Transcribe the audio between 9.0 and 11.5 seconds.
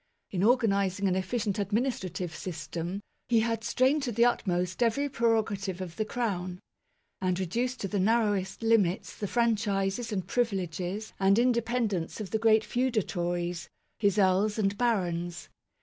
the franchises and privileges and